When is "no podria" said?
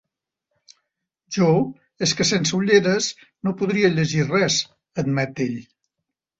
3.49-3.95